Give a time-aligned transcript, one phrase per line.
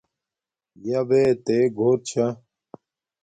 [0.87, 2.25] یابے تے گھور چھا